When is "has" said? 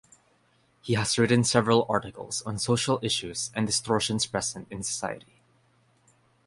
0.95-1.19